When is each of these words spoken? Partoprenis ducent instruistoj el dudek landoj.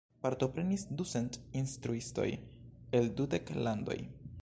Partoprenis 0.25 0.85
ducent 1.01 1.37
instruistoj 1.61 2.27
el 3.01 3.15
dudek 3.21 3.57
landoj. 3.69 4.01